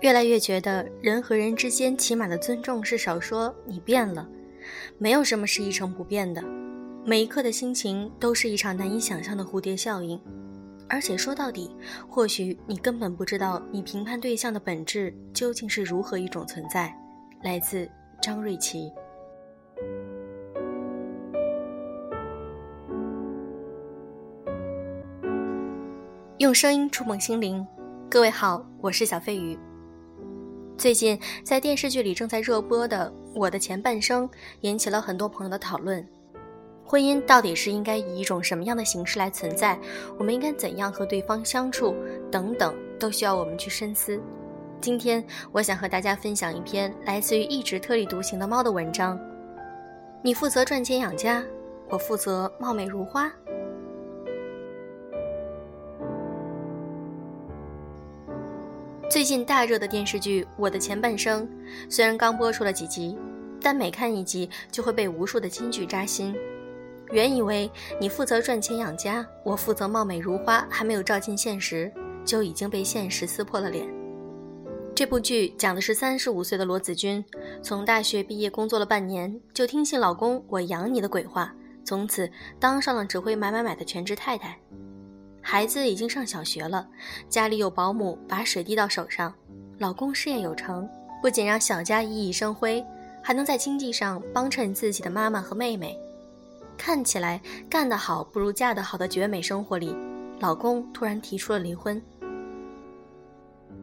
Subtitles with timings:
[0.00, 4.28] 越来越觉得人和人之间起码的尊重是少说你变了，
[4.98, 6.42] 没有什么是一成不变的，
[7.06, 10.20] 每一刻的心情都是一场难以想象的蝴蝶效应，
[10.92, 11.74] 而且说到底，
[12.06, 16.94] 或许你根本不知道你评判对象的本质究竟是如何一种存在。
[17.42, 18.92] 来自张瑞琪，
[26.36, 27.66] 用声音触碰心灵，
[28.10, 29.58] 各位好，我是小飞鱼。
[30.76, 34.28] 最近在电视剧里正在热播的《我的前半生》
[34.60, 36.06] 引起了很多朋友的讨论。
[36.84, 39.78] 婚姻到底是应该以一种什么样的形式来存在？
[40.18, 41.94] 我们应该怎样和对方相处？
[42.30, 44.20] 等等，都需要我们去深思。
[44.80, 49.18] 今天我想和大家分享一篇来自于一直特立独行的猫的文章。
[50.22, 51.42] 你负责赚钱养家，
[51.88, 53.32] 我负责貌美如花。
[59.08, 61.46] 最近大热的电视剧《我的前半生》，
[61.88, 63.16] 虽然刚播出了几集，
[63.60, 66.34] 但每看一集就会被无数的金句扎心。
[67.12, 71.92] 原以为你负责赚钱养家，我负责貌美如花，还没有照进现实，
[72.24, 73.86] 就已经被现实撕破了脸。
[74.94, 77.22] 这部剧讲的是三十五岁的罗子君，
[77.62, 81.54] 从大学毕业工作了半年，就听信老公“我养你”的鬼话，
[81.84, 84.58] 从此当上了只会买买买的全职太太。
[85.42, 86.88] 孩子已经上小学了，
[87.28, 89.34] 家里有保姆把水递到手上，
[89.78, 90.88] 老公事业有成，
[91.20, 92.82] 不仅让小家熠熠生辉，
[93.22, 95.98] 还能在经济上帮衬自己的妈妈和妹妹。
[96.76, 99.94] 看起来干得好不如嫁得好的绝美生活里，
[100.40, 102.00] 老公突然提出了离婚。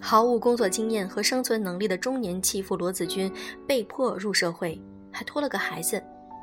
[0.00, 3.32] 毫无工作经验和生存能力的中年弃妇罗子君
[3.66, 4.80] 被迫入社会，
[5.10, 6.02] 还拖了个孩子，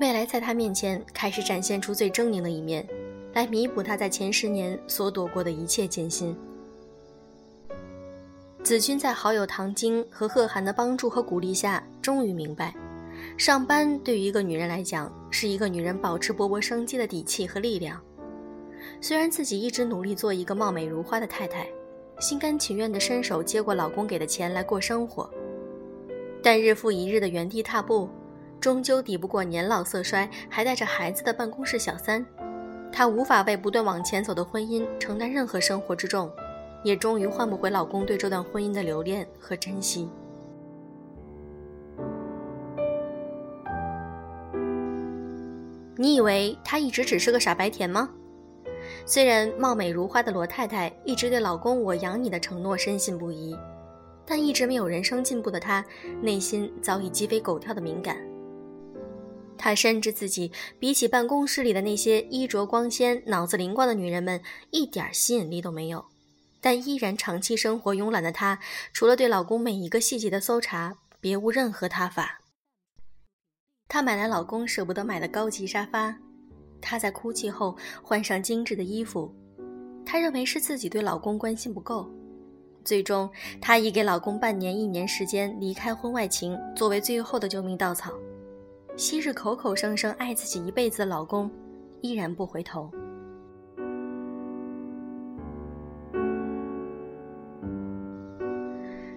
[0.00, 2.86] 未来在她面前开始展现出最狰狞的一面。
[3.32, 6.36] 来弥补他在前十年所躲过的一切艰辛。
[8.64, 12.74] 子君在好友唐晶和贺涵的帮助和鼓励下，终于明白，
[13.36, 18.00] 上班对于一个女人来讲，是一个女人保持勃勃生机的底气和力量。
[19.00, 21.66] 虽然自己一直努力做一个貌美如花的太太，
[22.18, 25.28] 心甘情愿地伸手接过老公给的钱来过生活，
[26.42, 28.08] 但日复一日的原地踏步，
[28.60, 32.24] 终究抵不过年老色衰还带着孩子的办公室小三。
[32.92, 36.30] 她无法为不断往前走的婚姻承担任何生活之重，
[36.84, 40.10] 也终于换不回老公对这段婚姻的留恋和珍惜。
[46.00, 48.08] 你以为她一直只是个傻白甜吗？
[49.04, 53.54] 虽然貌美如花的罗太太一直对老公“我养你”的承诺深信不疑，
[54.24, 55.84] 但一直没有人生进步的她，
[56.22, 58.16] 内心早已鸡飞狗跳的敏感。
[59.58, 64.40] 他深知自己比起办公室里的那些衣着光鲜、脑子灵光的女人们，
[64.70, 66.06] 一点吸引力都没有，
[66.62, 68.58] 但依然长期生活慵懒的她，
[68.94, 72.39] 除了对老公每一个细节的搜查，别无任何他法。
[73.92, 76.14] 她买来老公舍不得买的高级沙发，
[76.80, 79.34] 她在哭泣后换上精致的衣服，
[80.06, 82.08] 她认为是自己对老公关心不够，
[82.84, 83.28] 最终
[83.60, 88.12] 她以给老公半年、一年时间离开婚外情作为最后的救命稻草。
[88.96, 91.50] 昔日口口声声爱自己一辈子的老公，
[92.00, 92.88] 依然不回头。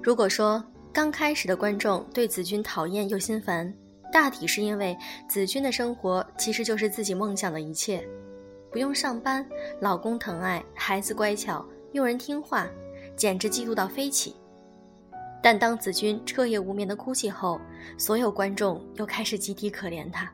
[0.00, 3.72] 如果说刚开始的观众对子君讨厌又心烦，
[4.12, 4.96] 大体是因为
[5.28, 8.06] 子君的生活其实就是自己梦想的一切，
[8.70, 9.46] 不用上班，
[9.80, 12.66] 老公疼爱，孩子乖巧，佣人听话，
[13.16, 14.34] 简直嫉妒到飞起。
[15.42, 17.60] 但当子君彻夜无眠的哭泣后，
[17.96, 20.30] 所有观众又开始集体可怜他。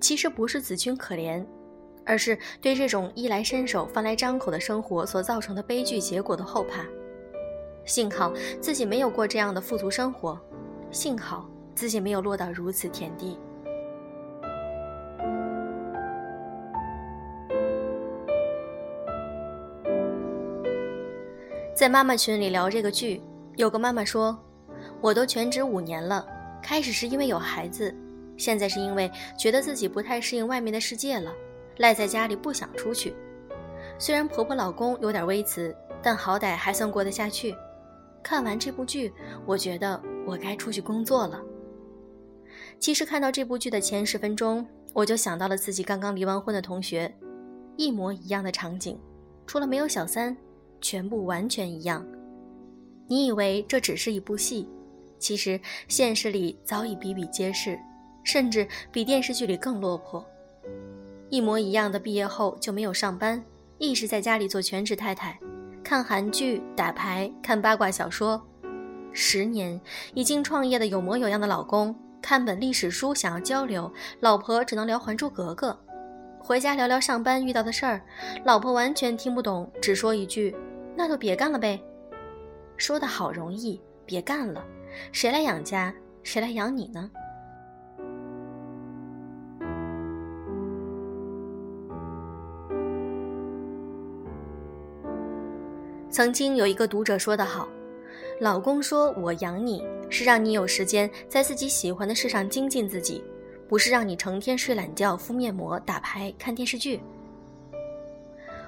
[0.00, 1.44] 其实不是子君可怜，
[2.06, 6.84] 而是对这种衣来伸手、饭来张口的生活所造成的悲剧结果的后怕。
[7.84, 10.38] 幸好自己没有过这样的富足生活，
[10.92, 13.38] 幸好自己没有落到如此田地。
[21.72, 23.22] 在妈妈群里聊这个剧。
[23.54, 24.36] 有个妈妈说
[25.00, 26.26] ：“我都全职五年了，
[26.60, 27.94] 开始是因为有孩子，
[28.36, 29.08] 现在是因为
[29.38, 31.32] 觉得自己不太适应外面的世界了，
[31.76, 33.14] 赖在家里不想出去。
[34.00, 35.72] 虽然婆婆老公有点微词，
[36.02, 37.54] 但好歹还算过得下去。
[38.20, 39.12] 看完这部剧，
[39.46, 41.40] 我觉得我该出去工作了。
[42.80, 47.12] 其实看到这部剧的前十分钟，我就想到了自己刚刚离完婚的同学，
[47.76, 48.98] 一模一样的场景，
[49.46, 50.36] 除了没有小三，
[50.80, 52.06] 全部完全一样。”
[53.08, 54.68] 你以为这只是一部戏，
[55.18, 55.58] 其实
[55.88, 57.78] 现实里早已比比皆是，
[58.22, 60.24] 甚至比电视剧里更落魄。
[61.30, 63.42] 一模一样的毕业后就没有上班，
[63.78, 65.38] 一直在家里做全职太太，
[65.82, 68.40] 看韩剧、打牌、看八卦小说。
[69.12, 69.80] 十年
[70.14, 75.70] 已经创业的有模有样的老公，看本历史书想要交流，老婆只能聊《还珠格格》。
[76.38, 78.00] 回家聊聊上班遇到的事儿，
[78.44, 80.54] 老婆完全听不懂，只说一句
[80.96, 81.80] ：“那就别干了呗。”
[82.76, 84.64] 说的好容易，别干了，
[85.12, 85.92] 谁来养家？
[86.22, 87.10] 谁来养你呢？
[96.10, 97.68] 曾经有一个读者说得好
[98.40, 103.22] ：“老公说我养你是让你有时间在自己喜欢的事上精进自己，
[103.68, 107.00] 不是让你成天睡懒觉、敷面膜、打牌、看电视剧。”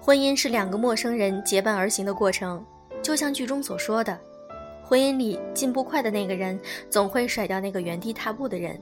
[0.00, 2.64] 婚姻是两个陌生人结伴而行的过程。
[3.02, 4.18] 就像剧中所说的，
[4.82, 6.58] 婚姻里进步快的那个人
[6.88, 8.80] 总会甩掉那个原地踏步的人，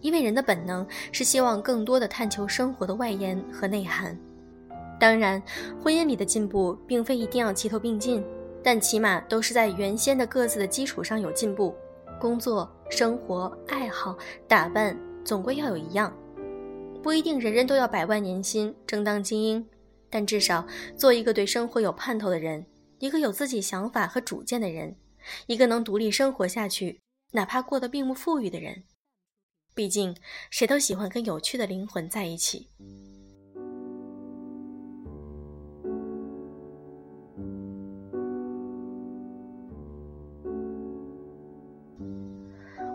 [0.00, 4.14] 因为人的本能是希望更多的探求生活的外延和内涵。
[5.00, 5.42] 当然，
[5.82, 8.22] 婚姻里的进步并非一定要齐头并进，
[8.62, 11.74] 但起码都是在原先的各自的基础上有进步。
[12.20, 14.18] 工作、生活、爱好、
[14.48, 16.12] 打扮，总归要有一样。
[17.02, 19.64] 不一定人人都要百万年薪、争当精英，
[20.10, 20.66] 但至少
[20.96, 22.66] 做一个对生活有盼头的人。
[22.98, 24.96] 一个有自己想法和主见的人，
[25.46, 26.98] 一个能独立生活下去，
[27.30, 28.82] 哪怕过得并不富裕的人。
[29.72, 30.16] 毕竟，
[30.50, 32.68] 谁都喜欢跟有趣的灵魂在一起。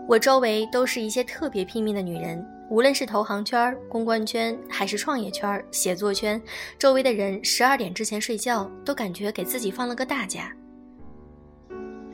[0.06, 2.44] 我周围都是一些特别拼命的女人。
[2.70, 6.40] 无论是投行圈、公关圈，还是创业圈、写作圈，
[6.78, 10.50] 周围的人十二点之前睡觉，都感觉给自己放了个大假。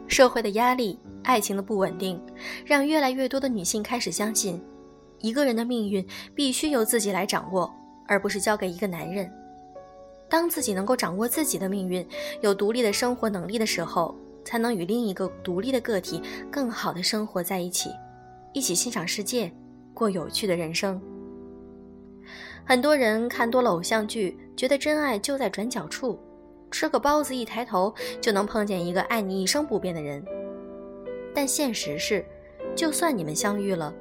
[0.08, 2.20] 社会的压力、爱情的不稳定，
[2.66, 4.60] 让越来越多的女性开始相信，
[5.20, 6.04] 一个人的命运
[6.34, 7.72] 必须由自己来掌握，
[8.06, 9.30] 而不是交给一个男人。
[10.28, 12.06] 当自己能够掌握自己的命运，
[12.40, 17.90] 有独立的生活能力的时候，才能与另一个独立的个体更好的生活在一起，
[18.52, 19.52] 一起欣赏世界。
[19.92, 20.98] 过有趣的人生。
[22.64, 26.18] 很多人看多了偶像剧，觉得真爱就在转角处，
[26.70, 30.24] 吃个包子一抬头就能碰见一个爱你一生不变的人。
[31.34, 32.24] 但现实是，
[32.74, 33.92] 就算你们相遇了，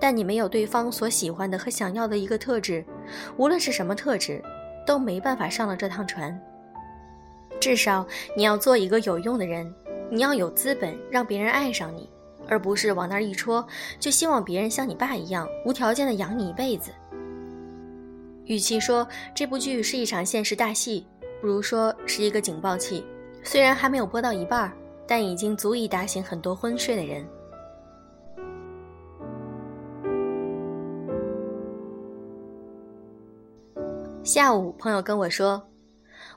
[0.00, 2.84] 但你没有对方所喜欢的和想要的一个特质，
[3.36, 4.40] 无论是什么特质，
[4.86, 6.40] 都没办法上了这趟船。
[7.60, 8.06] 至少
[8.36, 9.72] 你要做一个有用的人，
[10.12, 12.08] 你要有资本让别人爱上你。
[12.48, 13.64] 而不是往那儿一戳，
[14.00, 16.90] 就希望别人像你爸一样无条件的养你一辈子。
[18.46, 21.06] 与其说这部剧是一场现实大戏，
[21.40, 23.04] 不如说是一个警报器。
[23.44, 24.72] 虽然还没有播到一半，
[25.06, 27.24] 但已经足以打醒很多昏睡的人。
[34.24, 35.62] 下午，朋友跟我说：“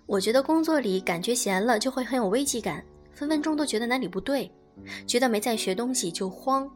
[0.05, 2.83] 我觉得工作里感觉闲了就会很有危机感，
[3.15, 4.51] 分分钟都觉得哪里不对。”
[5.07, 6.69] 觉得没在学东西就慌，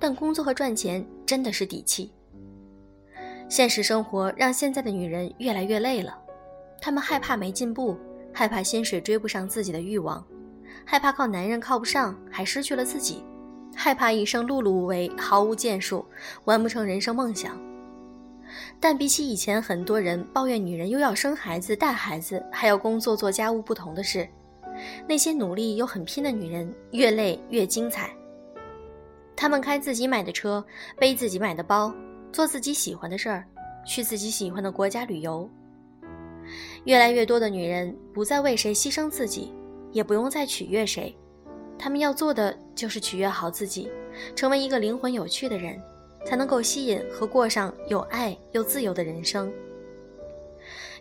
[0.00, 2.12] 但工作和赚钱真的是底气。
[3.48, 6.18] 现实生活让现在的女人越来越累了，
[6.80, 7.96] 她们害怕没进步，
[8.32, 10.26] 害怕薪水追不上自己的欲望，
[10.84, 13.22] 害怕靠男人靠不上还失去了自己，
[13.72, 16.04] 害怕一生碌碌无为毫无建树，
[16.46, 17.56] 完不成人生梦想。
[18.80, 24.28] 但比起以前很多人抱怨女人又要生孩子带孩子还要工作做家务不同的是。
[25.06, 28.10] 那些努力又很拼的女人，越累越精彩。
[29.36, 30.64] 她们开自己买的车，
[30.98, 31.92] 背自己买的包，
[32.32, 33.44] 做自己喜欢的事儿，
[33.84, 35.48] 去自己喜欢的国家旅游。
[36.84, 39.52] 越来越多的女人不再为谁牺牲自己，
[39.92, 41.14] 也不用再取悦谁，
[41.78, 43.90] 她们要做的就是取悦好自己，
[44.36, 45.80] 成为一个灵魂有趣的人，
[46.24, 49.52] 才能够吸引和过上有爱又自由的人生。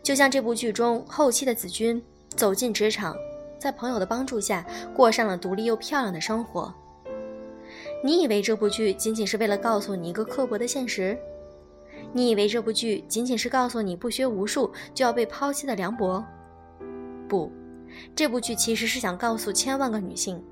[0.02, 2.04] 就像这部剧中后期的子君
[2.36, 3.16] 走进职场。
[3.64, 6.74] 在朋友的帮助下，过上了独立又漂亮的生活。
[8.04, 11.18] 你以为这部剧仅仅是为了告诉你一个刻薄的现实？
[12.12, 16.22] 你以为这部剧仅仅是告诉你不学无术就要被抛弃的凉薄？
[17.30, 17.50] 不，
[18.14, 20.44] 这部剧其实是想告诉千万个女性：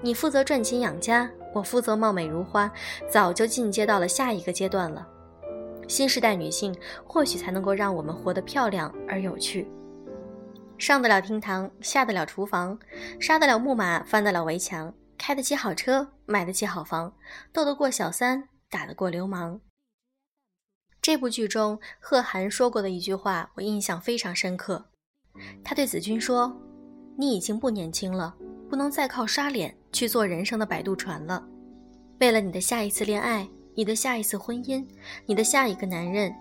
[0.00, 2.72] 你负责赚钱养家，我负责貌美如花，
[3.10, 5.06] 早就进阶到了下一个阶段了。
[5.86, 6.74] 新时代女性
[7.04, 9.70] 或许才能够让我们活得漂亮而有趣。
[10.78, 12.78] 上得了厅堂，下得了厨房，
[13.20, 17.12] 杀得了木马，翻得了围墙，开得起好车，买得起好房，
[17.52, 19.60] 斗得过小三，打得过流氓。
[21.02, 24.86] 这部剧中，贺涵说过的一句话，我印象非常深刻。
[25.64, 26.56] 他对子君说
[27.18, 28.34] ：“你已经不年轻了，
[28.70, 31.44] 不能再靠刷脸去做人生的摆渡船了。
[32.20, 34.86] 为了你的下一次恋爱，你的下一次婚姻，
[35.26, 36.34] 你的下一个男人，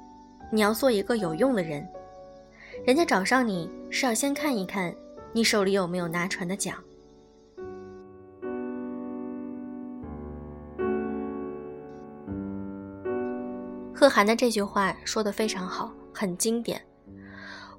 [0.52, 1.88] 你要做一个有用的人。
[2.86, 4.94] 人家找上你是要先看一看
[5.34, 6.76] 你手里有没有拿船的桨。
[13.94, 16.82] 贺涵的这句话说的非常好，很经典。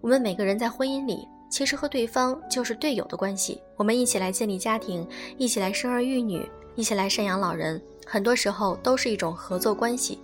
[0.00, 3.62] 我们每个人在婚姻里，其实和对方就是队友的关系。
[3.76, 10.20] 我们一起来建立家庭，一起来生儿育女，一起来赡养老人，很多时候都是一种合作关系。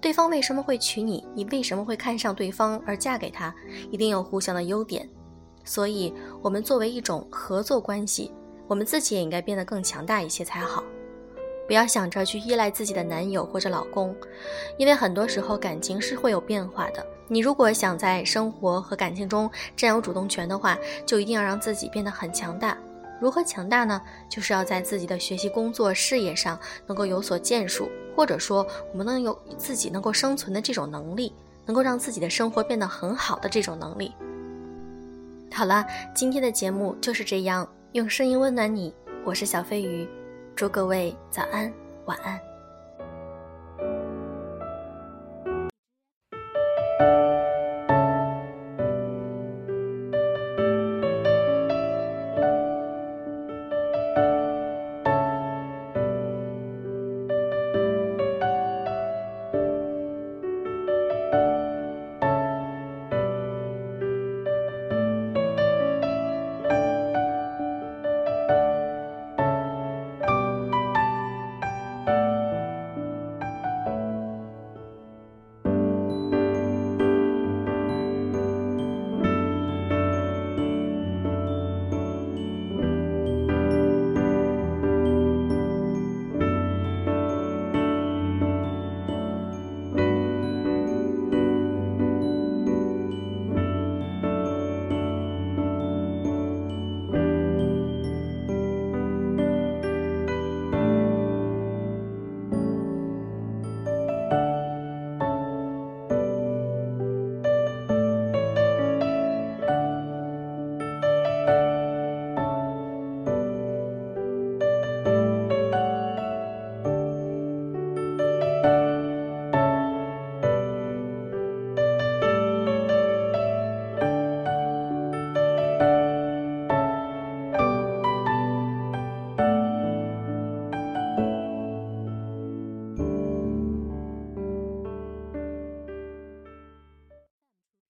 [0.00, 1.26] 对方为什么会娶你？
[1.34, 3.54] 你为什么会看上对方而嫁给他？
[3.90, 5.08] 一定有互相的优点。
[5.64, 8.30] 所以，我们作为一种合作关系，
[8.68, 10.84] 我们自己也应该变得更强大一些才好。
[11.66, 14.14] 不要想着去依赖自己的男友或者老公，
[14.78, 17.04] 因为很多时候感情是会有变化的。
[17.26, 22.78] 你如果想在生活和感情中占有主动权的话，就一定要让自己变得很强大。
[23.20, 24.00] 如何强大呢？
[24.28, 31.32] 就是要在自己的学习、工作、事业上能够有所建树，或者说我们能有自己能够生存的这种能力，
[31.64, 34.12] 能够让自己的生活变得很好的这种能力。
[35.52, 38.94] 好了，今天的节目就是这样，用声音温暖你。
[39.24, 40.06] 我是小飞鱼。
[40.54, 41.72] 祝各位早安，
[42.04, 42.55] 晚安。